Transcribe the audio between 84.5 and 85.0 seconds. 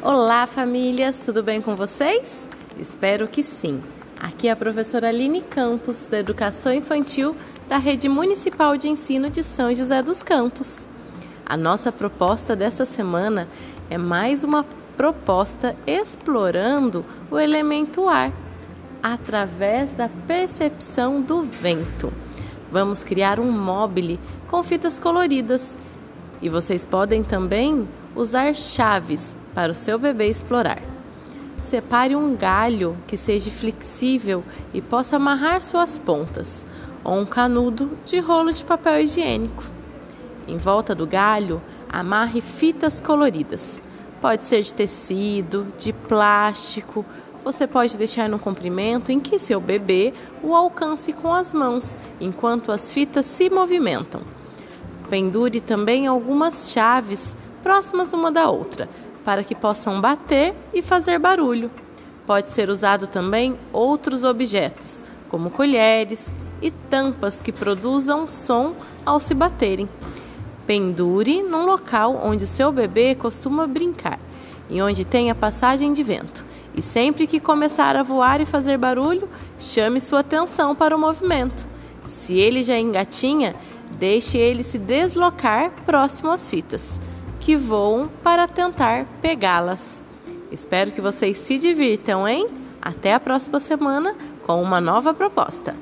se